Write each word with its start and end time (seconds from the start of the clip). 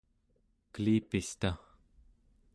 kelipista 0.73 1.51